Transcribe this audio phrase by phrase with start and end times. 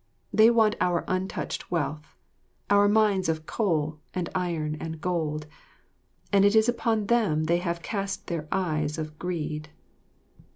[0.33, 2.15] They want our untouched wealth,
[2.71, 5.45] our mines of coal and iron and gold,
[6.33, 9.69] and it is upon them they have cast their eyes of greed.